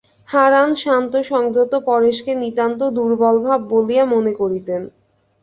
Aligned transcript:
হারান 0.29 0.69
শান্ত 0.75 1.13
সংযত 1.31 1.73
পরেশকে 1.85 2.31
নিতান্ত 2.35 2.79
দুর্বলস্বভাব 2.97 3.61
বলিয়া 3.73 4.03
মনে 4.05 4.33
করিতেন। 4.33 4.81